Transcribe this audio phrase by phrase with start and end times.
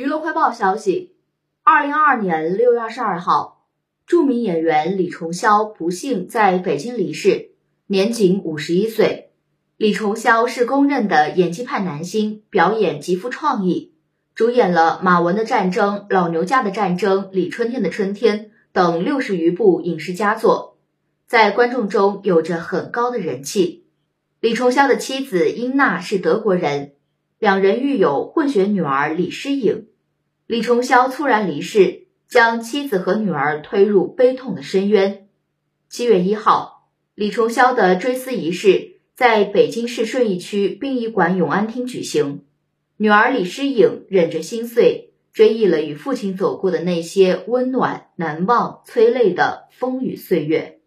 [0.00, 1.14] 娱乐快报消息：
[1.62, 3.66] 二零二二年六月二十二号，
[4.06, 7.50] 著名演员李重霄不幸在北京离世，
[7.86, 9.32] 年仅五十一岁。
[9.76, 13.92] 李重霄是公认的演技派男星，表演极富创意，
[14.34, 20.78] 主演了马文的《战争》《老牛家的战争》《李春天的春天》等六十余部影视佳作，
[21.26, 23.84] 在观众中有着很高的人气。
[24.40, 26.94] 李重霄的妻子英娜是德国人。
[27.40, 29.86] 两人育有混血女儿李诗颖，
[30.46, 35.26] 李重霄猝然离世，将妻子和女儿推入悲痛的深渊。
[35.88, 42.42] 七月一号，李重霄的追思仪式在北京市顺义区殡仪馆永安厅举行。
[42.98, 50.79] 女儿李诗颖忍着心碎，追忆了与父亲走过的那些温暖、难忘、催泪的风雨岁月。